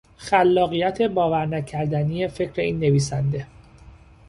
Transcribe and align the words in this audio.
خلاقیت 0.17 1.01
باور 1.01 1.45
نکردنی 1.45 2.27
فکر 2.27 2.61
این 2.61 2.79
نویسنده 2.79 3.47